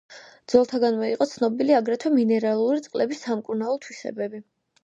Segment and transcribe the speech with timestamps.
[0.53, 4.47] ძველთაგანვე იყო ცნობილი აგრეთვე მინერალური წყლების სამკურნალო თვისებები.